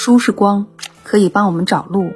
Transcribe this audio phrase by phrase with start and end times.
[0.00, 0.68] 书是光，
[1.02, 2.12] 可以帮我们找路；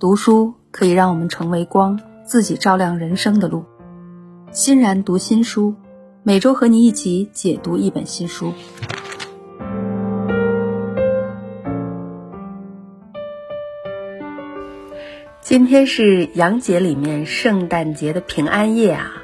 [0.00, 3.64] 读书可以让我们成为光，自己照亮人生的路。
[4.50, 5.76] 欣然读新书，
[6.24, 8.52] 每周和你一起解读一本新书。
[15.40, 19.22] 今天是阳节里面圣诞节的平安夜啊，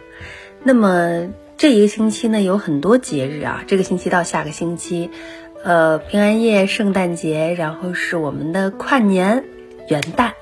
[0.62, 5.10] 那么这一个星期呢有很多节日啊，这个星期到下个星期。
[5.64, 9.44] 呃，平安夜、圣诞节，然后是我们的跨年、
[9.88, 10.32] 元旦，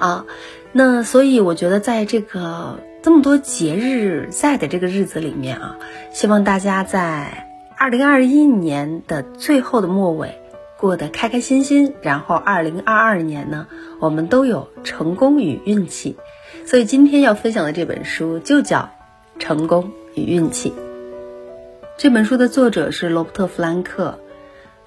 [0.00, 0.24] 啊，
[0.72, 5.76] 那所以我觉得在这个这么多节日在的这个日子里面啊，
[6.12, 10.40] 希望大家在二零二一年的最后的末尾
[10.78, 13.66] 过得开开心心，然后二零二二年呢，
[14.00, 16.16] 我们都有成功与运气。
[16.64, 18.88] 所以今天要分享的这本书就叫
[19.38, 20.70] 《成功与运气》。
[21.98, 24.18] 这本书的作者是罗伯特·弗兰克。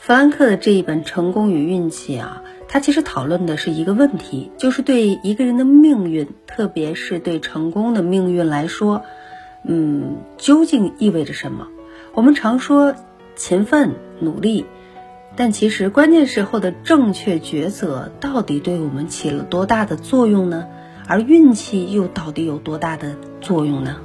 [0.06, 9.02] 弗兰克的这一本《成功与运气》啊，他其实讨论的是一个问题，就是对一个人的命运，特别是对成功的命运来说，
[9.64, 11.70] 嗯，究竟意味着什么？
[12.14, 12.94] 我们常说
[13.36, 14.68] 勤奋努力，
[15.36, 20.68] 但其实关键时候的正确抉择，到底对我们起了多大的作用呢？
[21.08, 23.96] 而运气又到底有多大的作用呢？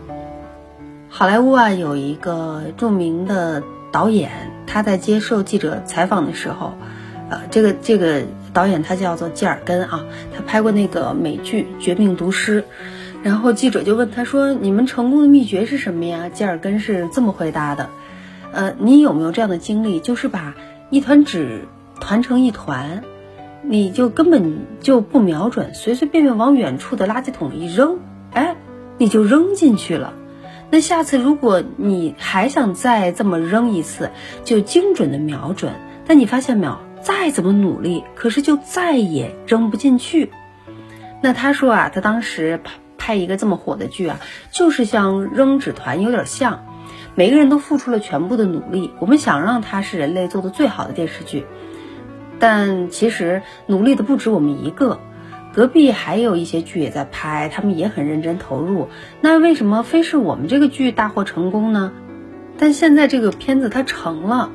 [1.10, 3.62] 好莱坞啊，有一个著名的。
[3.92, 4.30] 导演
[4.66, 6.74] 他在接受记者采访的时候，
[7.28, 12.62] 呃，这个这个导演他叫做基尔根啊，他拍过那个美剧《绝命毒师》，
[13.22, 17.88] 然后记者就问他说：“你们成功的秘诀是什么呀？”吉尔根是这么回答的
[18.52, 20.54] ：“呃，你有没有这样的经历，就是把
[20.90, 21.62] 一团纸
[22.00, 23.02] 团成一团，
[23.62, 27.98] 你就根本就不瞄准，随随便便往远处的垃圾桶一扔，
[28.32, 28.56] 哎，
[28.98, 30.14] 你就扔进去了。”
[30.70, 34.10] 那下次如果你还想再这么扔一次，
[34.44, 35.72] 就精准的瞄准。
[36.06, 40.30] 但你发现没有，再怎么努力，可是就再也扔不进去。
[41.22, 44.20] 那他说啊，他当时拍拍一个这么火的剧啊，
[44.52, 46.64] 就是像扔纸团有点像，
[47.14, 48.92] 每个人都付出了全部的努力。
[49.00, 51.46] 我们想让它是人类做的最好的电视剧，
[52.38, 55.00] 但其实努力的不止我们一个。
[55.52, 58.88] 隔壁还有一些剧也在拍，他们也很认真投入。
[59.20, 61.92] 那为什么非是我们这个剧大获成功呢？
[62.56, 64.50] 但现在这个片子它成了，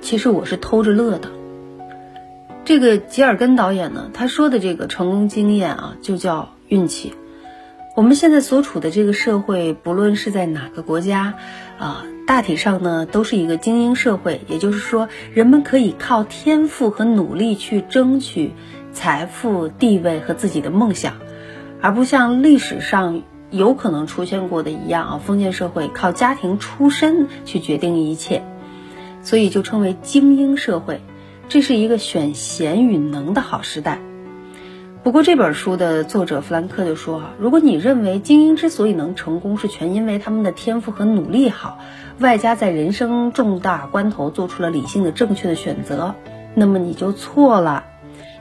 [0.00, 1.30] 其实我是偷着乐的。
[2.64, 7.14] 这个吉尔根导演呢，他说的这个成功经验啊，就叫运气。
[7.96, 11.34] 我们现在所处的这个社会，不论是在哪个国家，
[11.78, 18.52] 啊，大体上呢都是一个精英社会，也就是说，人们可以靠天赋和努力去争取。
[19.00, 21.14] 财富、地位和自己的梦想，
[21.80, 28.42] 而不像历史上有可能出现过的一样啊，封建社会靠家庭出身去决定一切，
[29.22, 31.00] 所以就称为精英社会。
[31.48, 34.00] 这是一个选贤与能的好时代。
[35.02, 41.78] 不过这本书的作者弗兰克就说啊，如果你认为精英之所以能成功是全因为他们的天赋和努力好，
[42.18, 46.14] 外加在人生重大关头做出了理性的正确的选择，
[46.54, 47.84] 那么你就错了。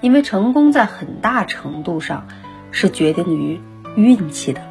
[0.02, 2.28] 因为成功在很大程度上
[2.72, 3.60] 是决定于
[3.96, 4.62] 运气的，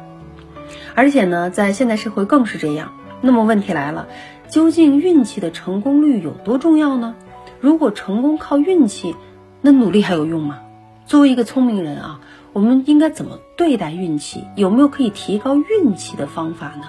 [0.95, 2.93] 而且呢，在现代社会更是这样。
[3.21, 4.07] 那么问题来了，
[4.47, 7.15] 究竟运气的成功率有多重要呢？
[7.59, 9.15] 如果成功靠运气，
[9.61, 10.59] 那努力还有用吗？
[11.05, 12.21] 作为一个聪明人啊，
[12.53, 14.45] 我们应该怎么对待运气？
[14.55, 16.83] 有没有可以提高运气的方法呢？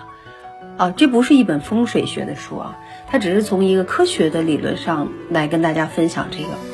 [0.77, 2.79] 啊，这不是一本风水学的书啊，
[3.09, 6.70] 它只是从一个科学的理论上来跟大家分享这个。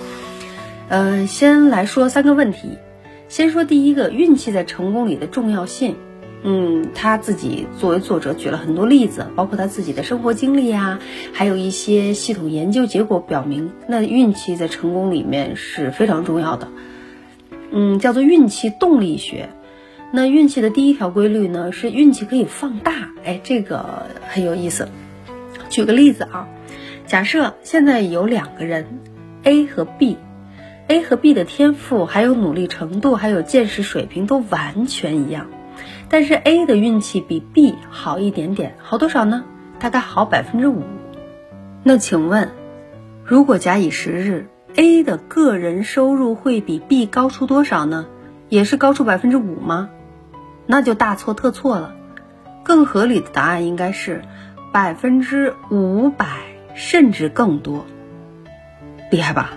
[0.89, 2.79] 嗯，先来说三个问题。
[3.29, 5.97] 先说第一个，运气在成功里的重要性。
[6.45, 11.01] 嗯，他自己作为作者举了很多例子，包括他自己的生活经历啊，
[11.33, 16.69] 还有一些系统研究结果表明，那运气在成功里面是非常重要的。
[17.73, 19.49] 嗯，叫做运气动力学。
[20.13, 23.11] 那运气的第一条规律呢，是运气可以放大。
[23.25, 24.89] 哎，这个很有意思。
[25.69, 26.47] 举个例子啊，
[27.07, 28.87] 假设现在有两个人
[29.43, 30.17] ，A 和 B。
[30.89, 35.49] A 和 B 的天赋、还有努力程度、还有见识水平都完全一样，
[36.09, 39.45] 但是 A 的运气比 B 好一点点，好多少呢？
[39.81, 40.85] 大概好百分之五。
[41.83, 42.53] 那请问，
[43.25, 48.07] 如果假以时日，A 的个人收入会比 B 高出多少呢？
[48.49, 49.91] 也是高出百分之五吗？
[50.67, 51.95] 那就大错特错了。
[52.63, 54.23] 更合理的答案应该是
[54.73, 56.27] 百分之五百，
[56.77, 57.87] 甚至更多。
[59.11, 59.51] 厉害吧？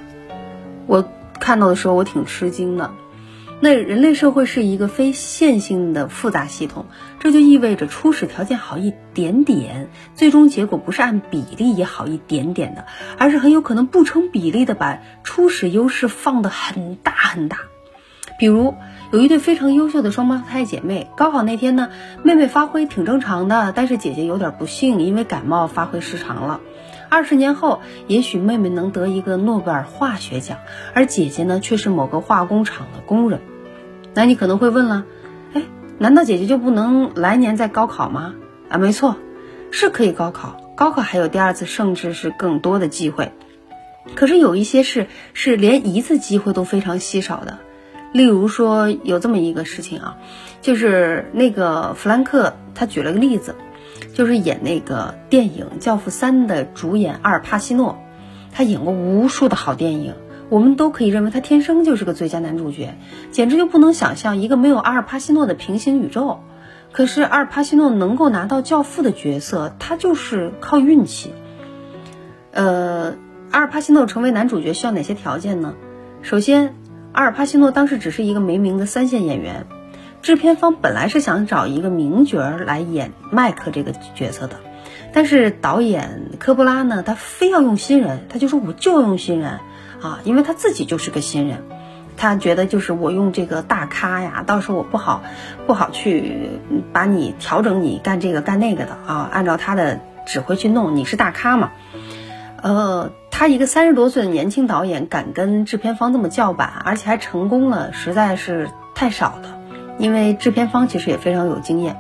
[0.88, 1.08] 我。
[1.40, 2.92] 看到的时候我挺吃惊的，
[3.62, 6.86] 那人类社会是一个非线性的复杂系统，
[7.20, 12.86] 这就意味着初始条件好一点点，最终结果不是按比例也好一点点的，
[13.18, 17.58] 而是很有可能不成比例的把初始优势放得很大很大。
[18.38, 18.76] 比如
[19.12, 21.90] 有一对非常优秀的双胞胎姐妹，高考那天呢，
[22.24, 26.62] 妹妹发挥挺正常的，但是姐姐有点不幸，因为感冒发挥失常了。
[27.10, 30.60] 二十年后，也许妹妹能得一个诺贝尔化学奖，
[30.94, 33.42] 而姐姐呢却是某个化工厂的工人。
[34.14, 35.06] 那你可能会问了，
[35.54, 35.64] 哎，
[35.98, 38.36] 难道姐姐就不能来年再高考吗？
[38.70, 39.16] 啊，没错，
[39.72, 43.32] 是可以高考，高考还有第二次，甚至是更多的机会。
[44.16, 47.58] 可是有一些事是连一次机会都非常稀少的，
[48.14, 50.18] 例如说有这么一个事情啊，
[50.62, 53.56] 就是那个弗兰克他举了个例子。
[54.14, 57.98] 就是演那个电影《教父三》的主演阿尔帕西诺，
[58.52, 60.16] 他演过无数的好电影，
[60.50, 62.96] 我们都可以认为他天生就是个最佳男主角，
[63.32, 66.40] 简直就不能想象一个没有阿尔帕西诺的平行宇宙。
[66.92, 71.32] 可是阿尔帕西诺能够拿到《教父》的角色，他就是靠运气。
[72.52, 73.16] 呃，
[73.52, 75.76] 阿尔帕西诺成为男主角需要哪些条件呢？
[76.24, 76.74] 首先，
[77.12, 79.68] 阿尔帕西诺当时只是一个没名的三线演员。
[80.22, 84.58] 制片方本来是想找一个名角儿来演麦克这个角色的，
[85.14, 89.60] 但是导演科波拉呢，他非要用新人，他就说我就用新人
[90.02, 91.64] 啊，因为他自己就是个新人，
[92.18, 95.24] 他觉得就是我用这个大咖呀，到时候我不好
[95.66, 96.50] 不好去
[96.92, 101.72] 把你调整你干这个干那个的啊，按照他的指挥去弄，你是大咖嘛，
[102.62, 109.59] 呃，他一个三十多岁的年轻导演敢跟制片方这么叫板，而且还成功了，实在是太少了。
[110.00, 111.98] 因为制片方其实也非常有经验，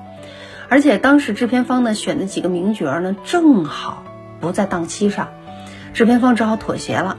[0.69, 4.04] 而且当时制片方呢选的几个名角呢正好
[4.40, 5.30] 不在档期上，
[5.94, 7.18] 制片方只好妥协了。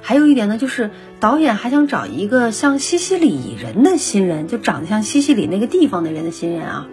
[0.00, 0.90] 还有一点呢，就是
[1.20, 6.88] 导演还想找一个像西西里人的新人，就长得像西西里那个地方的人的新人啊。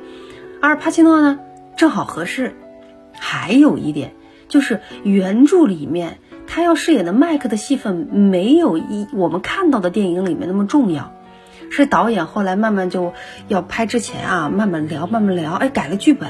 [0.61, 1.39] 阿尔帕西诺呢
[1.75, 2.55] 正好合适。
[3.13, 4.13] 还有一点
[4.47, 11.13] 就是原著里面他要饰演的麦克的戏份没有一我们看到的电影里面那么重要。
[11.71, 13.13] 是导演后来慢慢就
[13.47, 16.29] 要拍之前啊，慢慢聊，慢慢聊，哎，改了剧本，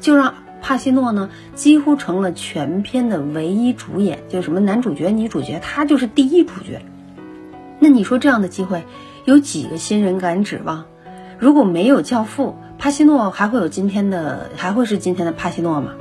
[0.00, 6.82] 就让帕西诺呢几乎成了全片的唯一主演，就什么男主角、女主角，他就是第一主角。
[7.80, 8.84] 那你说这样的机会，
[9.24, 10.84] 有几个新人敢指望？
[11.38, 15.94] 如果没有教父，帕西诺还会有今天的，还会是今天的帕西诺吗？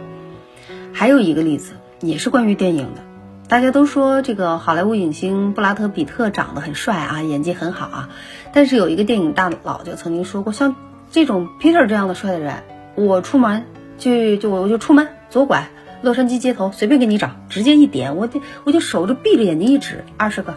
[0.94, 3.02] 还有一个例子，也是关于电影的。
[3.48, 8.10] 大家都说这个好莱坞影星布拉德·比特长得很帅啊，演技很好啊。
[8.54, 10.76] 但是有一个电影大佬就曾经说过，像
[11.10, 12.64] 这种 Peter 这样的帅的人，
[12.96, 13.66] 我出门
[13.98, 15.70] 就就我就出门左拐，
[16.02, 20.56] 洛杉矶街头随便给你找，直接一点，我就我就守着闭着眼睛一指，二十个。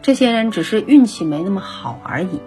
[0.00, 2.40] 这些人只是运气没那么好而已。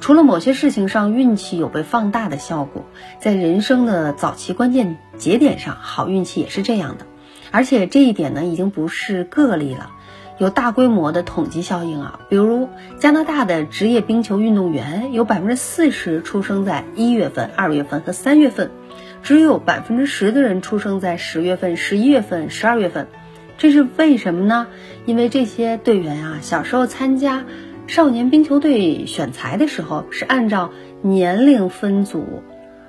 [0.00, 2.84] 除了某些事情上运气有被放大的效果，
[3.18, 7.06] 在人生的早期关键节点上，好运气也是这样的。
[7.50, 9.90] 而且这一点呢，已经不是个例了，
[10.38, 12.20] 有大规模的统计效应啊。
[12.28, 12.68] 比如
[12.98, 18.70] 加拿大的职业冰球运动员有百分之四十出生在一月份、二月份和三月份，
[19.22, 23.08] 只有百分之十的人出生在十月份、十一月份、十二月份。
[23.58, 24.66] 这是为什么呢？
[25.06, 27.44] 因为这些队员啊，小时候参加
[27.86, 32.42] 少年冰球队选材的时候是按照年龄分组。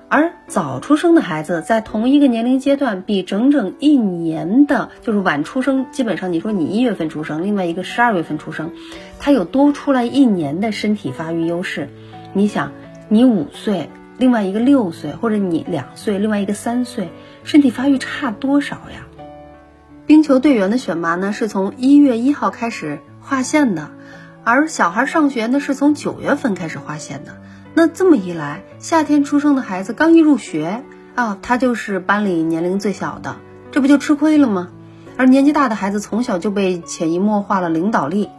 [0.09, 8.71] 而早出生的孩子在同一个年龄阶段，比整整一年的，就是晚出生，基本上你说你一月份出生，另外一个十二月份出生，
[9.19, 11.90] 他有多出来一年的身体发育优势。
[12.31, 12.71] 你想，
[13.09, 17.09] 你五岁，另外一个六岁，或者你两岁，另外一个三岁，
[17.44, 19.07] 身体发育差多少呀？
[20.06, 23.92] 冰球队员的选拔呢，是从一月一号开始划线的，
[24.45, 27.42] 而小孩上学呢，是从九月份开始划线的。
[27.78, 30.81] 那这么一来，夏天出生的孩子刚一入学
[31.14, 33.36] 啊，他就是班里年龄最小的，
[33.69, 34.69] 这不就吃亏了吗？
[35.16, 38.30] 而年纪大的孩子从小就被潜移默化了领导力，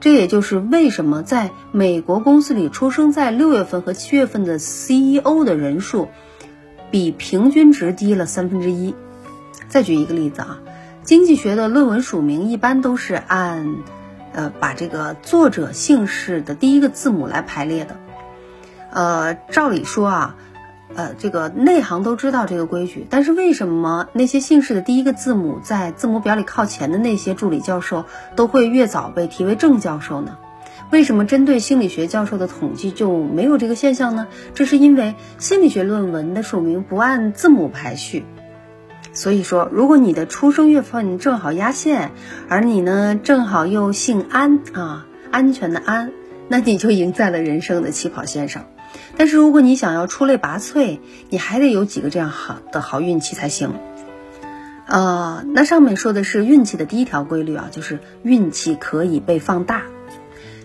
[0.00, 6.08] 这也就是为什么在美国公司里出生在六月份和七月份的 CEO 的人数，
[6.90, 8.96] 比平均值低了三分之一。
[9.68, 10.58] 再举一个例子啊，
[11.04, 13.72] 经济学的论文署名一般都是按，
[14.32, 17.96] 呃，把这个作者姓氏的第一个字母来排列的。
[18.92, 20.36] 呃，照理说啊，
[20.94, 28.04] 呃，这个内行都知道这个规矩，但是为什么那些姓氏的第一个字母在字母表里靠前的那些助理教授
[28.34, 30.36] 都会越早被提为正教授呢？
[30.90, 34.26] 为什么针对心理学教授的统计就没有这个现象呢？
[34.54, 38.24] 这是因为心理学论文的署名不按字母排序，
[39.12, 42.10] 所以说，如果你的出生月份正好压线，
[42.48, 46.10] 而你呢正好又姓安啊，安全的安。
[46.48, 48.64] 那你就赢在了人生的起跑线上。
[49.16, 53.74] 但是如果你想要出类拔萃，你还得有几个这样好的好运气才行。
[54.86, 59.82] 呃，那上面说的是运气的第一条规律啊，就是运气可以被放大。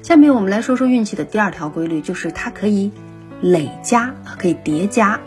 [0.02, 2.92] 下面我们来说说运气的第二条规律，就是它可以
[3.42, 5.20] 累加，可以叠加。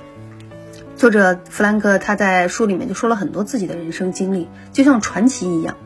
[0.96, 5.76] 作者弗兰克他在书里面就说了很多自己的人生经历，就像传奇一样，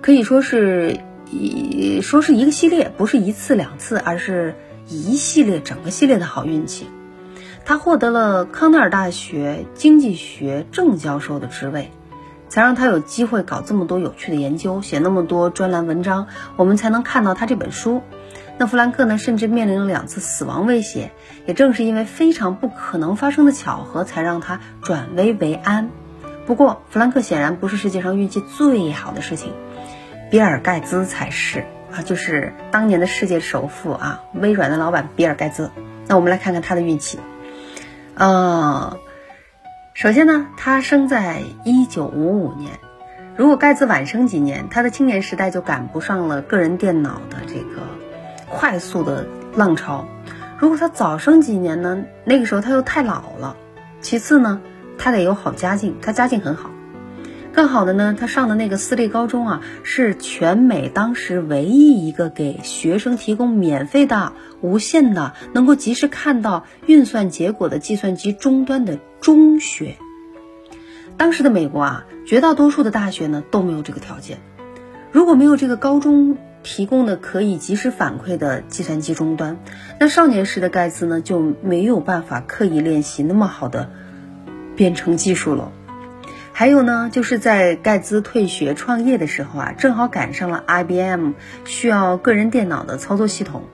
[0.00, 0.98] 可以说是
[1.30, 4.54] 一说是一个系列，不是一次两次，而是
[4.88, 6.86] 一系列整个系列的好运气。
[7.64, 11.90] 他获得了康奈尔大学经济学正教授的职位。
[12.50, 18.00] 才让他有机会搞这么多有趣的研究，写那么多专栏文章，我们才能看到他这本书。
[18.58, 21.10] 那弗兰克呢，甚至面临了两次死亡威胁，
[21.46, 25.90] 也正是因为非常不可能发生的巧合，才让他转危为安。
[26.46, 29.52] 不过，弗兰克显然不是世界上运气最好的事情，
[30.30, 31.64] 比尔盖茨才是
[31.94, 35.70] 啊，就是当年的世界首富啊，微软的老板比尔盖茨。
[36.08, 37.18] 那我们来看看他的运气，
[38.14, 38.98] 呃。
[39.96, 42.72] 首先呢，他生在一九五五年。
[43.36, 47.82] 如果盖茨晚生几年，他的青年时代就赶不上了个人电脑的这个
[48.50, 49.24] 快速的
[49.54, 50.04] 浪潮。
[50.58, 53.56] 如果他早生几年呢，那个时候他又太老了。
[54.00, 54.60] 其次呢，
[54.98, 56.70] 他得有好家境，他家境很好。
[57.54, 69.94] 更好的呢，他上的那个私立高中啊，是全美当时唯一一个给学生提供免费的、无线的、能够及时看到运算结果的计算机终端的中学。
[71.16, 74.38] 当时的美国啊，绝大多数的大学呢都没有这个条件。
[75.12, 79.58] 如果没有这个高中提供的可以及时反馈的计算机终端，
[80.00, 83.90] 那少年时的盖茨呢就没有办法刻意练习那么好的
[84.74, 85.70] 编程技术了。
[86.56, 91.32] 还有呢，就是在盖茨退学创业的时候啊，正好赶上了 IBM
[91.64, 93.64] 需要个人电脑的操作系统。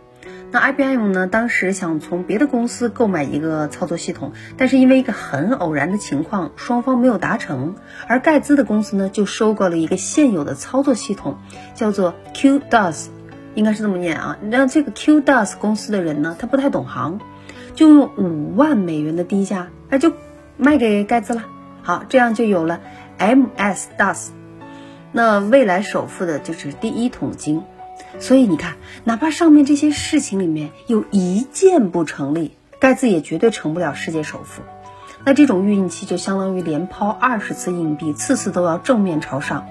[0.50, 7.74] 那 IBM 呢，当时想从别的公司购买一个操作系统，但是因为一个很偶然的情况，双方没有达成。
[8.08, 11.36] 而盖茨的公司呢，就收购了一个现有的操作系统，
[11.74, 13.08] 叫做 QDOS，
[13.54, 14.38] 应该是这么念啊。
[14.40, 17.20] 那这个 QDOS 公司的人呢，他不太懂行，
[17.74, 20.14] 就用五万美元的低价，那就
[20.56, 21.44] 卖给盖茨了。
[21.82, 22.80] 好，这样就有了
[23.18, 24.28] MS DOS，
[25.12, 27.62] 那未来首富的就是第一桶金。
[28.18, 34.62] 所以你看，哪怕上面这些事情里面有一件不成立，盖茨也绝对成不了世界首富。
[35.24, 39.66] 那这种运气就相当于连抛二十次硬币，次次都要正面朝上。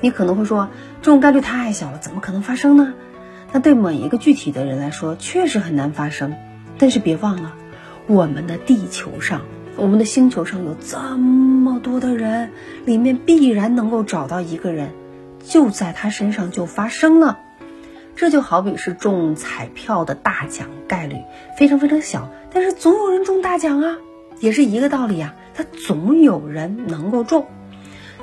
[0.00, 0.68] 你可能会说，
[1.00, 2.94] 这种概率太小了，怎么可能发生呢？
[3.52, 6.34] 那对每一个具体的人来说，确实很难发生。
[6.78, 7.54] 但是别忘了，
[8.06, 9.42] 我们的地球上。
[9.76, 12.50] 我们的星球上有这么多的人，
[12.84, 14.90] 里面必然能够找到一个人，
[15.42, 17.38] 就在他身上就发生了。
[18.14, 21.16] 这就好比是中彩票的大奖概率
[21.58, 23.96] 非常非常小，但是总有人中大奖啊，
[24.40, 27.46] 也是一个道理啊，他总有人能够中。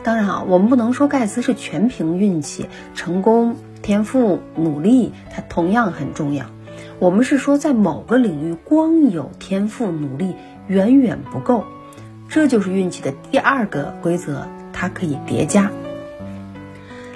[0.03, 6.45] 当然啊，我们不能说盖茨是全凭运气，成功、天赋、努力，它同样很重要。
[6.99, 10.35] 我们是说，在某个领域光有天赋、努力。
[10.69, 11.65] 远远不够，
[12.29, 15.71] 这就是运气的第二个规则，它可以叠加。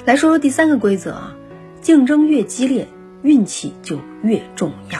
[0.05, 1.35] 来说说第三个规则啊，
[1.81, 2.87] 竞争越激烈，
[3.21, 4.99] 运气就越重要。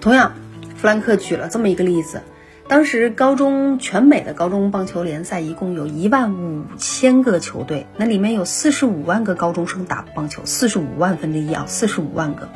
[0.00, 0.32] 同样，
[0.76, 2.22] 弗兰克举了这么一个例子：
[2.66, 12.48] 当时高中全美的高中棒球联赛一共有一万五千个球队，那里面有四十五万个高中生打棒球，四十五万分之一啊，四十五万个，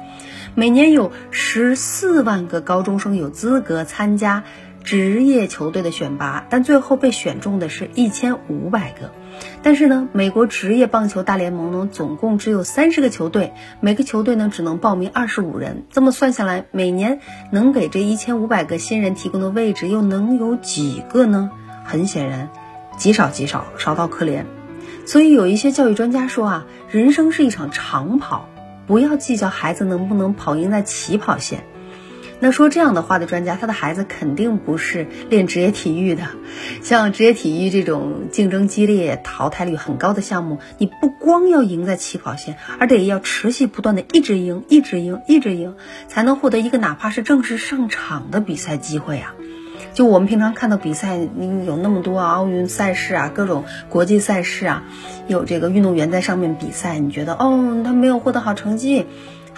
[0.57, 4.43] 每年有十四万个高中生有资格参加。
[4.87, 9.11] 职业球队的选拔，但最后被选中的是一千五百个。
[9.61, 15.83] 但是呢，美国职业棒球大联盟呢，总共只有三十个球队，每个球队呢只能报名二十五人。
[15.91, 17.19] 这么算下来，每年
[17.51, 21.51] 能给这一千五百个新人提供的位置又能有几个呢？
[21.85, 22.49] 很显然，
[22.97, 24.45] 极少极少，少到可怜。
[25.05, 28.49] 所以有一些教育专家说啊，人生是一场长跑，
[28.87, 31.65] 不要计较孩子能不能跑赢在起跑线。
[32.39, 36.25] 那说这样的话的专家，他的孩子肯定不是练职业体育的。
[36.83, 45.77] 像职业体育这种竞争激烈、淘汰率很高的项目，你不光要赢在起跑线，而得要持续不断的一直赢、一直赢、一直赢，
[46.09, 49.35] 才能获得一个哪怕是正式上场的比赛机会啊。
[49.95, 54.85] 就我们平常看到比赛，你有那么多奥运赛事啊，各种国际赛事啊，
[55.27, 59.07] 有这个运动员在上面比赛，你觉得哦，他没有获得好成绩。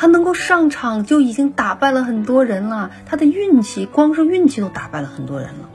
[0.00, 5.68] 他能够上场就已经打败了很多人了，他的运气光是运气都打败了很多人了。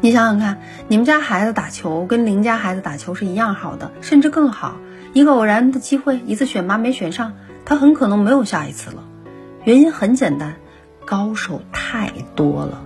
[0.00, 4.76] 你想想看，你们家孩子打球跟邻家孩子打球是一样好的，甚至更好。
[5.12, 7.34] 一个偶然的机会，一次选拔没选上，
[7.66, 9.04] 他很可能没有下一次了。
[9.64, 10.54] 原因很简单，
[11.04, 12.82] 高手太多了。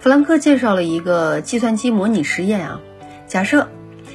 [0.00, 2.80] 弗兰克介绍了一个计算机模拟实验啊，
[3.28, 3.68] 假设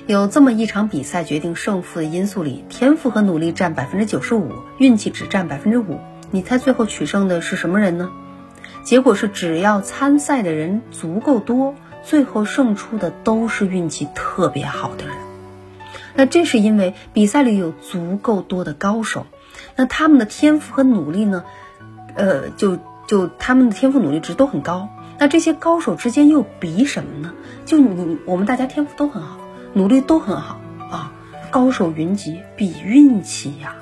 [0.08, 6.00] 有这么一场比赛，决定胜负的因素里，天赋和努力占百分之九十五，运气只占百分之五。
[6.30, 8.12] 你猜最后取胜的是什么人呢？
[8.84, 15.16] 结果是，只要参赛的人足够多，最后胜出的都是运气特别好的人。
[16.14, 19.26] 那这是因为比赛里有足够多的高手，
[19.76, 21.44] 那他们的天赋和努力呢？
[22.14, 24.88] 呃，就就他们的天赋努力值都很高。
[25.18, 27.34] 那这些高手之间又比什么呢？
[27.66, 29.38] 就你我们大家天赋都很好，
[29.76, 31.12] 努力都很好啊，
[31.52, 33.76] 高手云集，比运气呀。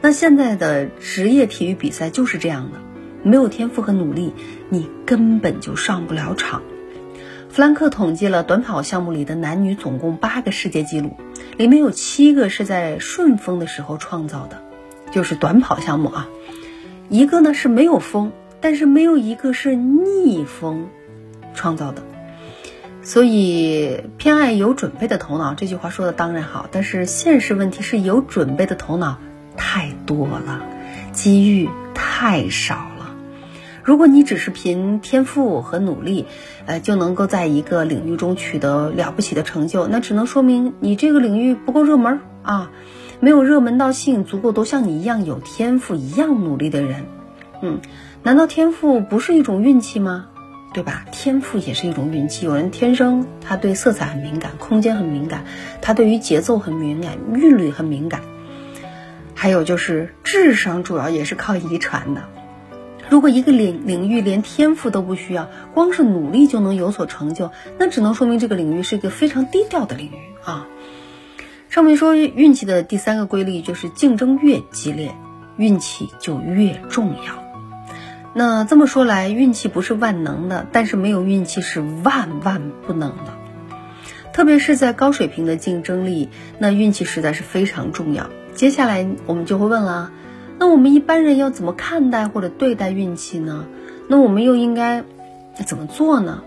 [0.00, 2.78] 那现在的职业体育比赛就是这样的，
[3.22, 4.34] 没有天赋和努力，
[4.70, 6.62] 你根本就上不了场。
[7.48, 11.16] 弗兰克统计了短跑项目里的男女总共八个世界纪录，
[11.56, 14.60] 里面有七个是在顺风的时候创造的，
[15.12, 16.28] 就是短跑项目啊。
[17.08, 20.88] 一个呢是没有风，但是没有一个是逆风
[21.54, 22.02] 创造的。
[23.04, 29.18] 所以偏爱有准备的头脑这句话说的当然好，但是现实问题是有准备的头脑。
[29.56, 30.62] 太多了，
[31.12, 33.14] 机遇太少了。
[33.84, 36.26] 如果你只是凭天赋和努力，
[36.66, 42.72] 呃，就能够在一个领域中取得了不起的成就，那只能说明你这个领域不够热门啊，
[43.20, 47.04] 没有热门到吸引足够多像你一样有天赋、一样努力的人。
[47.62, 47.78] 嗯，
[48.24, 50.26] 难道天赋不是一种运气吗？
[50.74, 51.06] 对吧？
[51.12, 52.44] 天赋也是一种运气。
[52.44, 55.44] 有人天生他对色彩很敏感，空间很敏感，
[55.80, 58.20] 他对于节奏很敏感，韵律很敏感。
[59.36, 62.24] 还有就是智商，主要也是靠遗传的。
[63.08, 70.66] 如果一个领领域连天赋都不需要，光是努力就能有所成就，那只能说明这个领域是一个非常低调的领域啊。
[71.68, 75.14] 上面说运气的第三个规律就是竞争越激烈，
[75.56, 77.43] 运气就越重要。
[78.34, 83.38] 那这么说来，运气不是万能的，但是没有运气是万万不能的。
[84.32, 88.28] 特别是在高水平的竞争力，那运气实在是非常重要。
[88.54, 90.10] 接下来我们就会问了，
[90.58, 93.66] 那我们一般人要怎么看待或者对待运气呢？
[94.08, 95.04] 那我们又应该
[95.64, 96.42] 怎么做呢？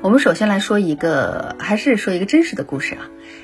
[0.00, 3.00] 我们首先来说一个，还是说一个真实的故事啊。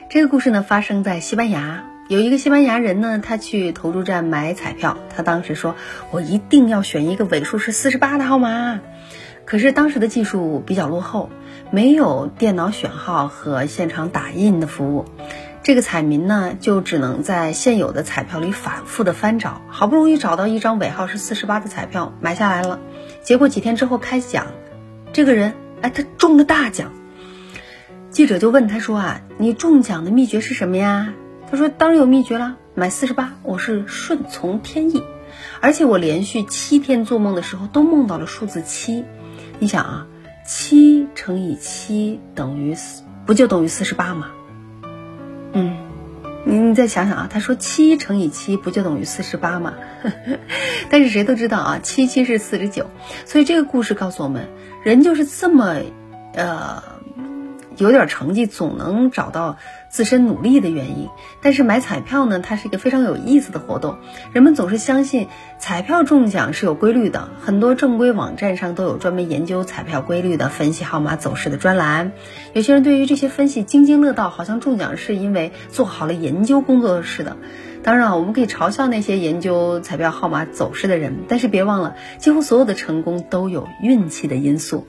[0.09, 5.77] 这个故事呢发生在西班牙，有一个西班牙人呢，他去投注站买彩票，他当时说，
[6.11, 8.81] 我一定要选一个尾数是四十八的号码。
[9.45, 11.31] 可是当时的技术比较落后，
[11.71, 15.07] 没有电脑选号和现场打印的服务。
[15.63, 22.79] 这个彩民呢，就只能在现有的彩票里反复的翻找，好不容易找到一张尾号是四十八的彩票，买下来了。
[23.23, 24.49] 结果几天之后开奖，
[25.13, 26.93] 这个人哎，他中了大奖。
[28.11, 31.15] 记者就问他说啊，你中奖的秘诀是什么呀？
[31.53, 35.03] 他说当然有秘诀啦，买四十八，我是顺从天意，
[35.61, 39.05] 而且我连续七天做梦的时候都梦到了数字七。
[39.59, 40.07] 你想啊，
[40.47, 44.31] 七乘以七等于四，不就等于四十八吗？
[45.53, 45.77] 嗯，
[46.47, 49.75] 你你再想想啊，他说七乘以七不就等于四十八吗？
[50.89, 52.87] 但是谁都知道啊，七七是四十九，
[53.27, 54.49] 所以这个故事告诉我们，
[54.83, 55.83] 人就是这么，
[56.33, 56.83] 呃。
[57.79, 59.57] 有点成绩总能找到
[59.93, 61.11] 自身努力的原因，
[61.43, 63.99] 但是买彩票呢，它是一个非常有意思的活动。
[64.33, 65.29] 人们总是相信
[65.59, 72.13] 彩票中奖是有规律的，很多正规网站上都有专门研究彩票规律的、分析号码走势的专栏。
[72.55, 77.37] 有些人对于这些分析津津乐道，好像中奖是因为做好了研究工作似的。
[77.83, 84.87] 当然，我们可以嘲笑那些研究彩票号码走势的人，但是别忘了，几乎所有的成功都有运气的因素。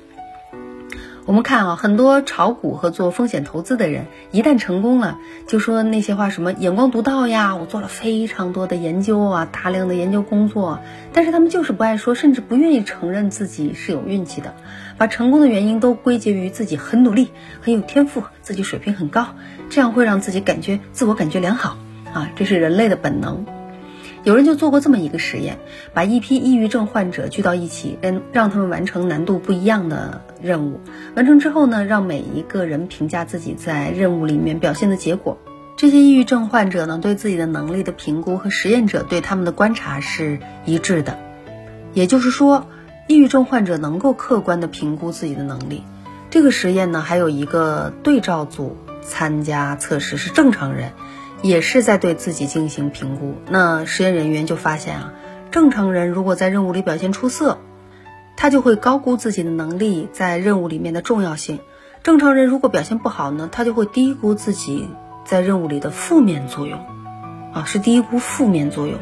[1.25, 10.79] 我们看啊，很多炒股和做风险投资的人，一旦成功了，就说那些话，什么眼光独到呀，我做了非常多的研究啊，大量的研究工作，
[11.13, 14.53] 但是他们就是不爱说，甚至不愿意承认自己是有运气的，
[14.97, 17.31] 把成功的原因都归结于自己很努力、
[17.61, 19.27] 很有天赋、自己水平很高，
[19.69, 21.77] 这样会让自己感觉自我感觉良好
[22.13, 23.45] 啊，这是人类的本能。
[24.23, 25.59] 有人就做过这么一个实验，
[25.93, 30.79] 把一批抑郁症患者聚到一起，让让他们完成难度不一样的任务。
[31.15, 35.37] 完成之后呢，让每一个人评价自己在任务里面表现的结果。
[35.75, 41.19] 这些抑郁症患者呢，对自己的能力的评估和实验者对他们的观察是一致的。
[41.93, 42.67] 也就是说，
[43.07, 45.83] 抑郁症患者能够客观的评估自己的能力。
[46.29, 50.93] 这个实验呢，还有一个对照组参加测试，是正常人。
[51.43, 53.35] 也是在对自己进行评估。
[53.47, 55.13] 那实验人员就发现啊，
[55.51, 57.59] 正常人如果在任务里表现出色，
[58.35, 61.57] 他就会高估自己的能力在任务里面的重要性；
[62.01, 64.87] 正常人如果表现不好呢，他就会低估自己
[65.25, 66.79] 在任务里的负面作用。
[67.53, 68.97] 啊，是低估负面作用。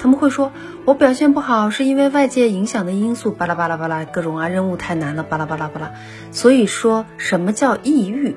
[0.00, 0.50] 他们会说，
[0.84, 5.92] 我表现不好是因为外界影响的因素，巴拉巴拉巴拉，各种啊任务太难了，巴拉巴拉巴拉。
[6.32, 8.34] 所以说什么叫抑郁？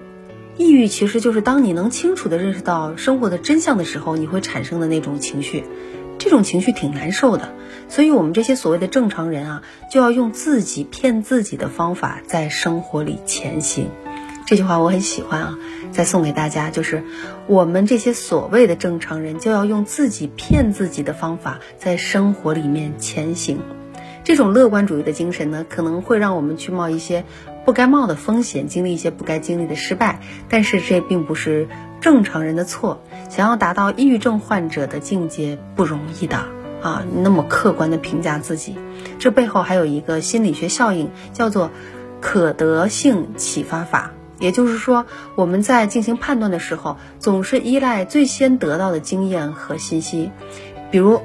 [0.57, 5.63] 抑郁其实就是当你能清楚地认识到生活的真相的时候，你会产生的那种情绪。
[6.17, 7.53] 这种情绪挺难受的，
[7.89, 13.89] 所以我们这些所谓的正常人啊，就要用自己骗自己的方法在生活里前行。
[14.47, 15.59] 这句话我很喜欢啊，
[15.91, 17.03] 再送给大家，就是
[17.47, 23.59] 我们这些所谓的正常人，就要用自己骗自己的方法在生活里面前行。
[24.23, 27.25] 这种乐观主义的精神呢，可能会让我们去冒一些
[27.65, 31.67] 不该冒的风险，经历一些不该经历的失败，但是这并不是
[31.99, 33.01] 正常人的错。
[33.29, 36.37] 想要达到抑郁症患者的境界不容易的
[36.81, 38.77] 啊，那么客观的评价自己，
[39.17, 41.71] 这背后还有一个心理学效应，叫做
[42.21, 44.11] 可得性启发法。
[44.37, 50.29] 也就是说，我们在进行判断的时候，总是依赖最先得到的经验和信息。
[50.91, 51.21] 比如，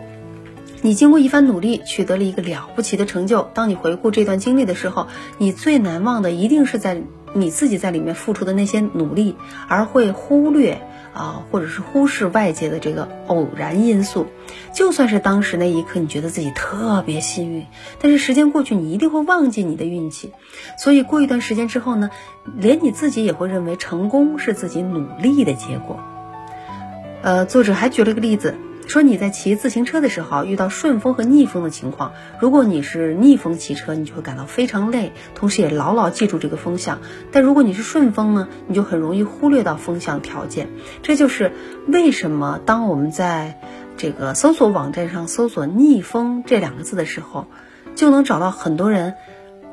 [0.83, 3.51] 你经过一番努力，取得了一个了不起的成就。
[3.55, 9.37] 当你回顾这段经历的时候，你最难忘的一定是在你自己在里面付出的那些努力，
[9.69, 10.81] 而会忽略。
[11.13, 14.29] 啊，或者是忽视外界的这个偶然因素，
[14.73, 17.67] 就算是当时那一刻你觉得自己特别幸运，
[18.01, 20.31] 但是时间过去，你一定会忘记你的运气。
[20.79, 22.11] 所以过一段时间之后呢，
[22.57, 25.99] 连你自己也会认为成功是自己努力的结果。
[27.23, 28.55] 呃，作者还举了个例子。
[28.87, 36.99] 说你在骑自行车的时候遇到顺风和逆风的情况，如果你是逆风骑车，你就会感到非常累，同时也牢牢记住这个风向。
[37.31, 40.69] 但如果你是顺风呢，你就很容易忽略到风向条件。
[41.03, 41.53] 这就是
[41.87, 43.61] 为什么当我们在
[43.97, 47.47] 这个搜索网站上搜索“逆风”这两个字的时候，
[47.95, 49.15] 就能找到很多人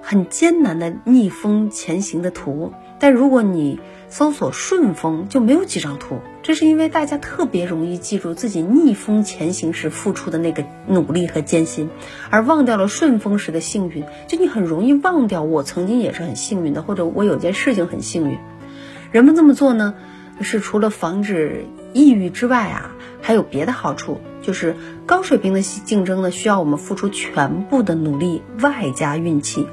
[0.01, 2.71] 很艰难的逆风前行的图。
[2.99, 11.89] 但如果你搜索顺风就没有几张图，这是因为大家特别容易记住自己逆风前行时付出的那个努力和艰辛，
[12.29, 14.05] 而忘掉了顺风时的幸运。
[14.29, 18.37] 就你很容易忘掉我曾经也是很幸运的，或者我有件事情很幸运。
[19.11, 19.93] 人们这么做呢，
[20.39, 29.67] 是除了防止抑郁之外啊，还有别的好处，就是高水平的竞争呢，需要我们付出全部的努力，外加运气。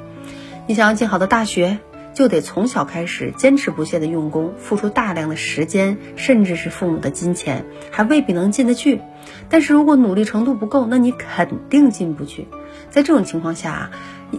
[0.66, 1.78] 你想要进好的大学。
[2.14, 9.00] 就得从小开始坚持不懈的用功，付出大量的时间，甚至是父母的金钱，还未必能进得去。
[9.48, 12.46] 但是如果努力程度不够，那你肯定进不去。
[12.90, 13.90] 在这种情况下，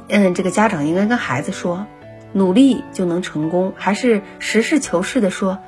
[0.08, 1.86] 嗯，这个家长应该跟孩子说，
[2.32, 5.60] 努力就能成功，还是实事求是的说，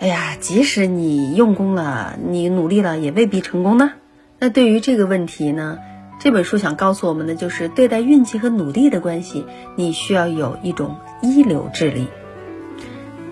[0.00, 3.92] 哎呀，即使你用功了，你努力了，也未必成功呢？
[4.40, 5.78] 那对于这个问题呢？
[6.18, 9.44] 这本书想告诉我们的就是，对待运气和努力的关系，
[9.76, 12.08] 你需要有一种一流智力。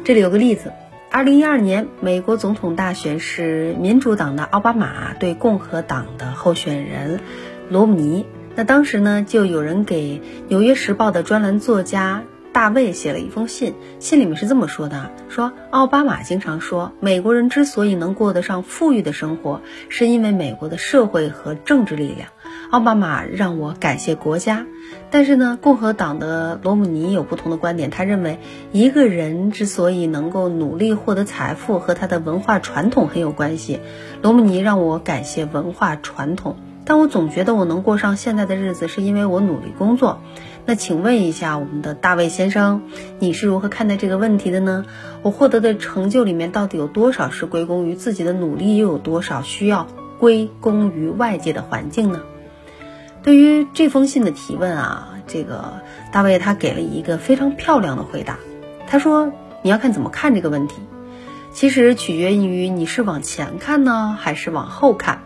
[0.05, 0.73] 这里有个例子：
[1.11, 7.21] 二零一二年美国总统大选是民主党的奥巴马对共和党的候选人
[7.69, 8.25] 罗姆尼。
[8.55, 12.23] 那当时呢，就有人给《纽约时报》的专栏作家。
[12.53, 22.29] 大卫写了一封信，信里面是这么说的：说奥巴马经常说，美国人之所以能过得上富裕的生活，是因为美国的社会和政治力量。
[22.73, 24.67] 奥巴马让我感谢国家，
[25.13, 27.91] 但是呢，共和党的罗姆尼有不同的观点。
[27.91, 28.39] 他认为，
[28.71, 33.81] 一个人之所以能够努力获得财富，和他的文化传统很有关系。
[34.23, 40.21] 罗姆尼让我感谢文化传统，但我总觉得我能过上现在的日子，是因为我努力工作。
[40.65, 42.83] 那请问一下，我们的大卫先生，
[43.19, 44.85] 你是如何看待这个问题的呢？
[45.23, 49.89] 我获得的成就里面到底有多少是归功于自己的努力，又有多少需要
[50.21, 52.21] 归功于外界的环境呢？
[53.23, 55.81] 对于这封信的提问啊，这个
[56.13, 58.39] 大卫他给了一个非常漂亮的回答。
[58.87, 60.77] 他说：“你要看怎么看这个问题，
[61.53, 65.21] 其实取决于你是往前看呢，还是往后看。”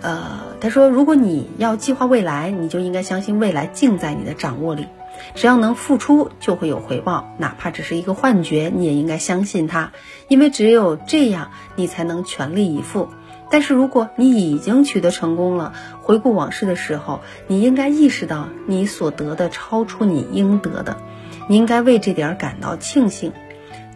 [0.00, 4.86] 呃，他说，如果你要计划未来，你就应该相信未来尽在你的掌握里。
[5.34, 9.92] 只要能付出，就会有回报，哪怕只是一个幻觉，你也应该相信它，
[10.28, 13.08] 因为只有这样，你才能全力以赴。
[13.50, 20.96] 但是如果你已经取得成功了，回顾往事的时候，你应该意识到你所得的超出你应得的，
[21.48, 23.32] 你应该为这点感到庆幸。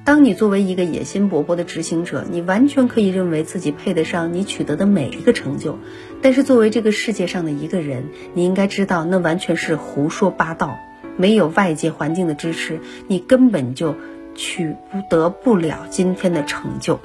[0.04, 5.78] 当你作为一个野心勃勃的执行者，你完全可以认为自己配得上你取得的每一个成就。
[6.22, 10.78] 但是作为这个世界上的一个人，你应该知道，那完全是胡说八道。
[11.18, 13.96] 没有外界环境的支持，你根本就
[14.37, 14.76] 取
[15.11, 17.00] 得不了今天的成就。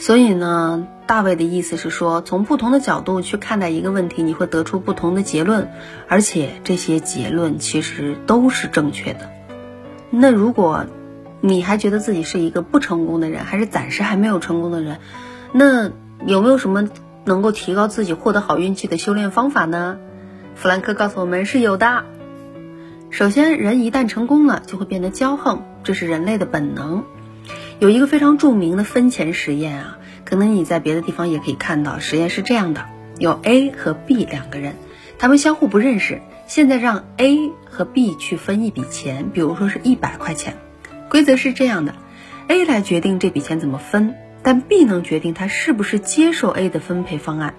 [0.00, 5.70] 所以呢，大卫的意思是说，从不同的角度去看待一个问题，你会得出不同的结论，
[6.08, 9.30] 而且这些结论其实都是正确的。
[10.08, 10.86] 那如果，
[11.42, 14.96] 你还觉得自己是一个不成功的人，还是暂时还没有成功的人？
[15.52, 15.90] 那
[16.26, 16.88] 有没有什么
[17.26, 19.98] 能够提高自己获得好运气的修炼方法呢？
[20.54, 22.04] 弗兰克告诉我们是有的。
[23.10, 27.04] 首先，人一旦成功了，就会变得骄横，这是人类的本能。
[27.80, 31.98] 有一个非常著名的分钱实验啊，可能你在别的地方也可以看到。
[31.98, 32.84] 实验是这样的：
[33.18, 34.74] 有 A 和 B 两个人，
[35.18, 36.20] 他们相互不认识。
[36.46, 40.58] 现在让 A 和 B 去分一笔钱，比如说是一百块钱。
[41.08, 41.94] 规则是这样的
[42.48, 47.54] ：A 来决定这笔钱怎么分，但 B 能决定他是不是接受 A 的分配方案。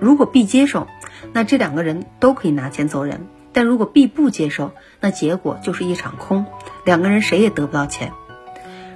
[0.00, 0.88] 如果 B 接受，
[1.32, 3.18] 那这两个人都可以拿钱走人；
[3.52, 6.46] 但如果 B 不接受，那结果就是一场空，
[6.84, 8.10] 两个人谁也得不到钱。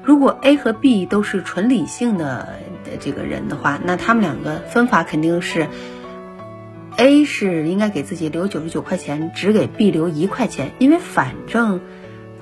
[0.05, 2.61] 如果 A 和 B 都是纯理性的
[3.01, 5.67] 这个人的话，那他们两个分法肯定是
[6.97, 11.81] ：A 是应该给自己留九十九块钱，只给 B 留一块钱，因为反正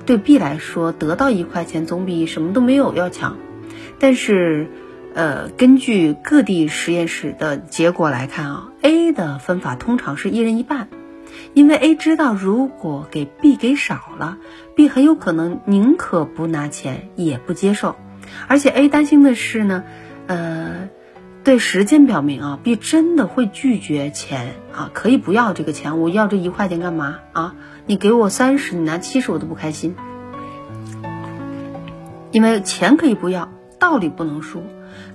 [0.05, 3.37] 对 B 来说，得到一块钱总比什么都没有要强。
[3.97, 4.67] 但是，
[5.13, 10.89] 呃，根据各地实验室的结果来看啊，A 的分法通常是一人一半。
[11.53, 14.37] 因为 A 知道，如果给 B 给少了
[14.75, 17.95] ，B 很有可能宁可不拿钱也不接受，
[18.47, 19.83] 而且 A 担心的是呢，
[20.25, 20.89] 呃，
[21.43, 27.55] 对实践表明啊，B 真的会拒绝钱啊，可以不要这个钱，我要这一块钱干嘛啊？
[27.85, 29.95] 你给我三十，你拿七十我都不开心，
[32.31, 34.63] 因为钱可以不要，道理不能输。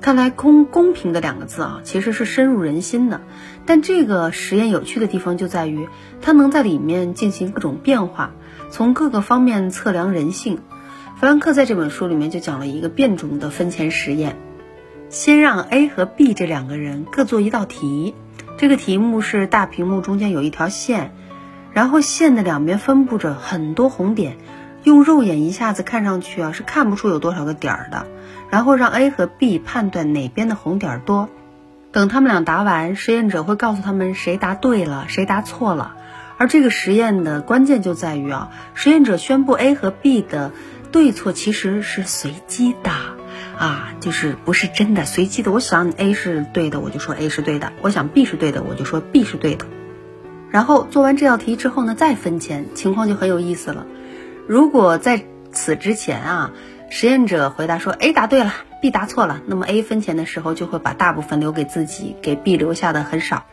[0.01, 3.21] 看来公公平的两个字啊，其实是深入人心的。
[3.69, 5.91] 但这个实验有趣的地方就在于，
[6.23, 8.31] 它能在里面进行各种变化，
[8.71, 10.61] 从各个方面测量人性。
[11.21, 14.37] 弗兰克在这本书里面就讲了一个变种的分钱实验。
[15.11, 18.15] 先让 A 和 B 这两个人各做一道题，
[18.57, 21.13] 这个题目是大屏幕中间有一条线，
[21.75, 24.39] 然后线的两边分布着很多红点，
[24.83, 28.07] 用肉眼一下子看上去啊是看不出有多少个点儿的。
[28.49, 31.29] 然后让 A 和 B 判断哪边的红点多，
[31.99, 35.97] 等他们俩答完，实验者会告诉他们谁答对了，谁答错了。
[36.37, 40.53] 而这个实验的关键就在于啊，实验者宣布 A 和 B 的
[40.93, 42.93] 对错其实是随机的，
[43.59, 45.51] 啊，就是不是真的随机的。
[45.51, 49.67] 我想 A 是对的，我就说 A 是对的；我想 B 是对的，我就说 B 是对的。
[50.53, 53.89] 然后做完这道题之后呢，再分钱，情况就很有意思了。
[54.47, 56.53] 如果在此之前啊。
[56.91, 59.41] 实验者回答说：“A 答对了，B 答错了。
[59.47, 63.47] 那么 A 分钱的时候就会把大部分留给自己，给 B 留下的很少。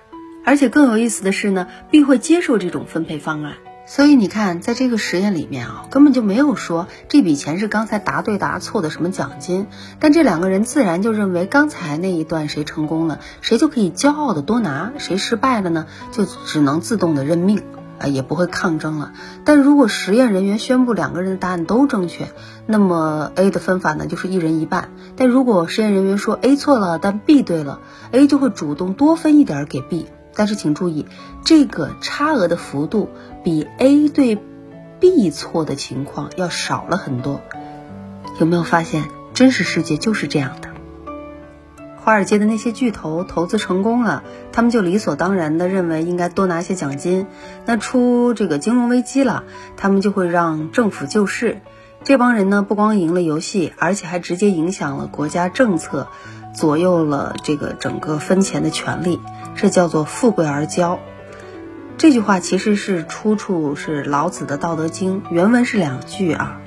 [0.43, 3.53] 而且更有意思的是呢，B 会接受这种分配方案。
[3.87, 9.67] 所以你看，在这个实验里面啊，根本就没有说这笔钱是刚才答对答错的什么奖金。
[9.99, 17.61] 但这两个人自然就认为刚才那一段谁成功了，谁就可以骄傲的多拿；谁失败了呢，就只能自动的认命。”
[17.99, 19.13] 啊，也不会抗争了。
[19.43, 22.27] 但如果实验人员宣布两个人的答案都正确，
[22.65, 24.89] 那么 A 的分法呢就是一人一半。
[25.15, 27.79] 但如果实验人员说 A 错了，但 B 对了
[28.11, 30.07] ，A 就会主动多分一点给 B。
[30.35, 31.05] 但是请注意，
[31.45, 33.09] 这个差额的幅度
[33.43, 34.37] 比 A 对
[34.99, 37.41] B 错的情况要少了很多。
[38.39, 40.74] 有没有发现，真实世界就是这样的？
[42.05, 47.25] 华尔街的那些巨头投资成功了，他们就理所当然的认为应该多拿些奖金。
[47.65, 49.43] 那出这个金融危机了，
[49.75, 51.61] 他们就会让政府救市。
[52.03, 56.07] 这帮人呢，不光赢了游戏，而且还直接影响了国家政策，
[56.53, 59.19] 左右了这个整个分钱的权利。
[59.55, 60.99] 这叫做富贵而骄。
[61.97, 66.61] 这句话其实是出处是老子的《道德经》，原文是两句啊，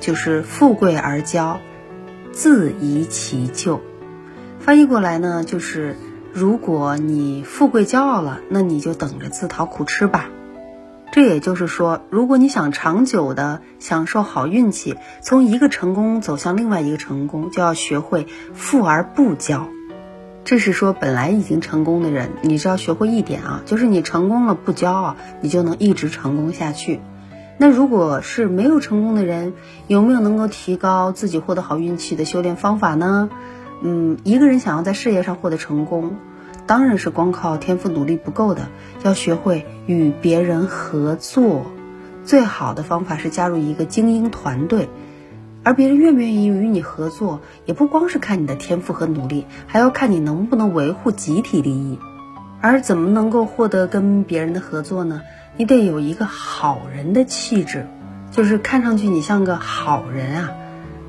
[0.00, 1.58] 就是富贵而骄，
[2.32, 3.82] 自遗其咎。
[4.64, 5.94] 翻译过来呢，就是
[6.32, 10.30] 如果你富贵骄傲了，那你就等着自讨苦吃吧。
[11.12, 19.64] 这也就是说，如果你想长久的享受好运气，从一个成功走向另外一个成功，就要学会富而不骄。
[20.44, 27.02] 这是说，本来已经成功的人，你只要学会一点啊，就是你成功了不骄傲，你就能一直成功下去。
[27.58, 29.52] 那如果是没有成功的人，
[29.88, 33.28] 有没有能够提高自己获得好运气的修炼方法呢？
[33.86, 36.16] 嗯，一个人想要在事业上获得成功，
[36.66, 38.68] 当然是光靠天赋努力不够的，
[39.02, 41.66] 要学会与别人合作。
[42.24, 44.88] 最好的方法是加入一个精英团队，
[45.62, 51.98] 而别人愿不愿意与你合作，也不光是看你的天赋和努力，还要看你能不能维护集体利益。
[52.62, 55.20] 而怎么能够获得跟别人的合作呢？
[55.58, 57.86] 你得有一个好人的气质，
[58.30, 60.52] 就是看上去你像个好人啊，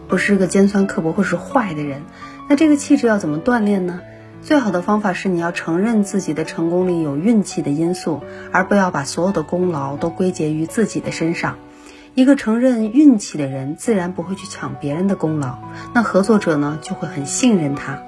[0.09, 2.01] 不是个尖酸刻薄或是坏的人。
[2.47, 4.01] 那这个气质要怎么锻炼呢？
[4.41, 11.57] 最好的方法是你要承认自己的成功里有运气的因素，而不要把所有的功劳都归结于自己的身上。
[12.13, 15.57] 一个承认运气的人，自然不会去抢别人的功劳，
[15.93, 18.03] 那合作者呢就会很信任他。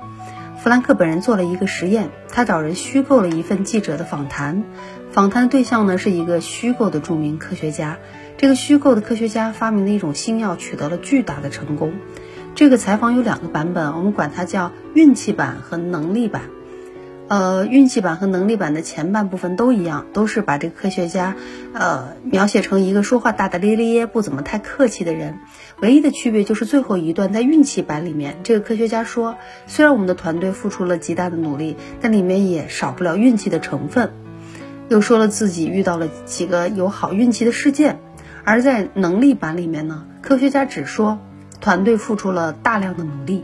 [0.60, 4.64] 弗兰克本人做了一个实验，他找人虚构了一份记者的访谈，
[5.12, 7.98] 访谈对象呢是一个虚构的著名科学家。
[8.38, 11.94] 这个虚构的科学家发明了一种新药取得了巨大的成功。
[12.58, 16.42] 这个采访有两个版本，我们管它叫运气版和能力版。
[17.28, 21.36] 呃，运气版和能力版的前半部分都一样，都是把这个科学家，
[21.74, 25.38] 呃，描写成一个说话大大咧咧、不怎么太客气的人。
[25.82, 29.36] 唯一的区别就是最后一段，在运气版里面，这个科学家说，
[29.68, 34.10] 虽然我们的团队付出了极大的努力，但里面也少不了运气的成分。
[34.90, 38.00] 又说了自己遇到了几个有好运气的事件。
[38.44, 41.20] 而在能力版里面呢，科学家只说
[41.62, 43.44] 团队付出了大量的努力。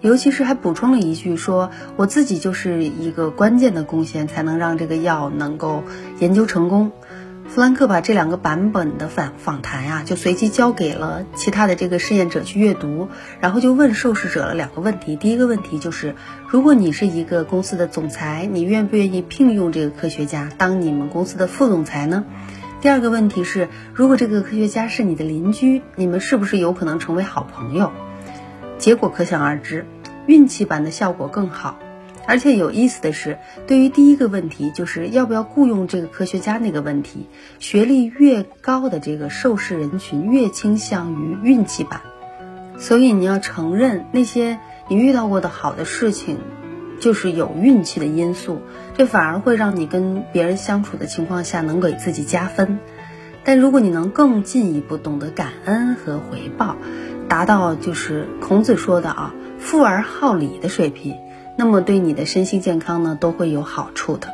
[0.00, 5.82] 尤其是还补充了一句，说我自己就是一个关键的贡献，才能让这个药能够
[6.20, 6.92] 研究成功。
[7.48, 13.08] 弗兰克把这两个版本的访访谈呀，就随机交给了其他的这个试验者去阅读，
[13.40, 15.16] 然后就问受试者了两个问题。
[15.16, 16.14] 第一个问题就是，
[16.46, 22.24] 如果你是一个公司的总裁，你愿不愿意聘用这个科学家当你们公司的副总裁呢？
[22.80, 27.90] 第二个问题是，如果这个科学家是你的邻居，你们是不是有可能成为好朋友？
[28.78, 29.84] 结果可想而知，
[30.26, 31.76] 运气版的效果更好，
[32.24, 37.26] 而且有意思的是，对于第一个问题，就是要不要雇佣这个科学家那个问题，
[37.58, 42.00] 学历越高的这个受试人群越倾向于运气版。
[42.78, 46.38] 所以你要承认那些你遇到过的好的事情，
[47.00, 48.62] 就是有运气的因素，
[48.98, 52.78] 这反而会让你跟别人相处的情况下能给自己加分。
[53.44, 56.76] 但如果你能更进一步懂得感恩和回报。
[57.28, 61.14] 达到就是孔子说的啊，富而好礼的水平，
[61.58, 64.32] 那么对你的身心健康呢都会有好处的。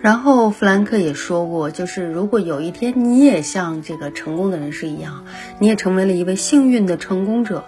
[0.00, 5.24] 然后弗兰克也说过，就是如果有一天你也像这个成功的人士一样，
[5.58, 7.64] 你也成为了一位幸运的成功者，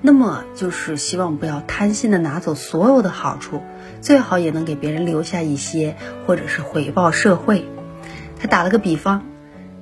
[0.00, 3.60] 那么就是希望不要贪心的拿走所有的好处，
[4.04, 7.64] 最好也能给别人留下一些，或者是回报社会。
[8.38, 9.22] 他打了个比方。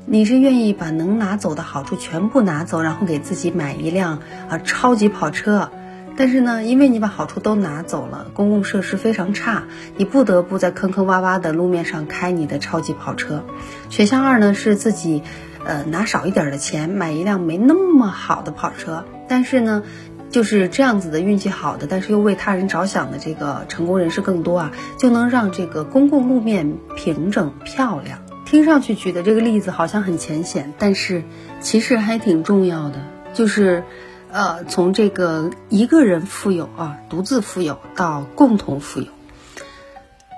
[0.04, 5.70] 你是愿意把能拿走的好处全部拿走，然后给自己买一辆啊超级跑车，
[6.16, 9.62] 但是呢，因为你把好处都拿走了，公共设施非常差，
[9.96, 13.44] 你不得不在坑坑洼洼的路面上开你的超级跑车。
[13.90, 15.22] 选项二呢是自己，
[15.64, 19.85] 呃拿少一点的钱买一辆没那么好的跑车，但是呢，
[20.32, 28.18] 就是这样子的运气好的，但是又为他人着想的这个成功人士更多啊，就能让这个公共路面平整漂亮。
[28.46, 31.22] 听上去举的这个例子好像很浅显，但是
[31.60, 32.96] 其实还挺重要的。
[33.34, 33.84] 就是，
[34.30, 39.06] 呃，从这个一个人富有啊，独自富有到共同富有。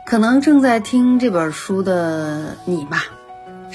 [0.06, 3.04] 可能正在听这本书的你吧，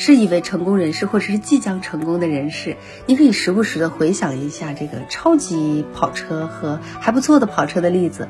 [0.02, 2.78] 是一位成功人士，或者是即将成功的人士。
[3.06, 8.30] 你可以时不时的回想一下这个超级跑车和还不错的跑车的例子，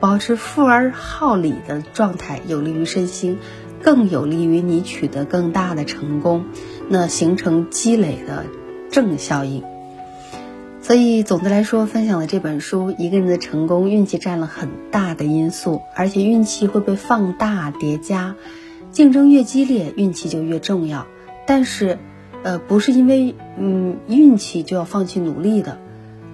[0.00, 3.38] 保持富而好礼的状态，有利于身心。
[3.82, 6.46] 更有利于你取得更大的成功，
[6.88, 8.46] 那形成积累的
[8.90, 9.62] 正效应。
[10.80, 18.36] 所以总的来说，分享的这本书，一个人的成功，运气占了很大的因素，而且运气会被放大叠加。
[18.92, 21.06] 竞争越激烈，运气就越重要。
[21.46, 21.98] 但是，
[22.42, 25.78] 呃，不是因为嗯运气就要放弃努力的，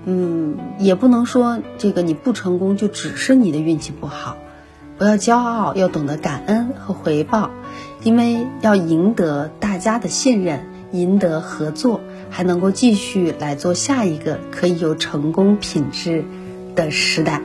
[0.05, 4.37] 嗯，也不能说这个你不成功就只是你的运气不好。
[4.99, 7.51] 不要骄傲，要懂得感恩和回报，
[8.03, 16.25] 因为要赢得大家的信任，赢得合作，还能够继续来做下一个可以有成功品质
[16.75, 17.43] 的时代。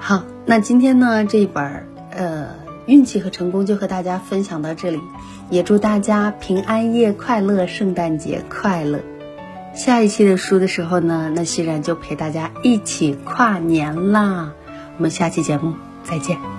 [0.00, 2.48] 好，那今天呢这一本儿呃
[2.88, 4.98] 运气和成功就和大家分享到这里，
[5.48, 8.98] 也祝大家平安夜快乐，圣诞节快乐。
[9.74, 14.52] 下一期的书的时候呢，那欣然就陪大家一起跨年啦。
[14.96, 15.74] 我们下期节目。
[16.08, 16.57] 再见。